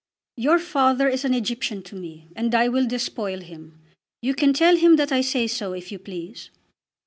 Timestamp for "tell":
4.51-4.75